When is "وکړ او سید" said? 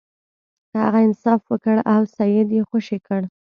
1.51-2.49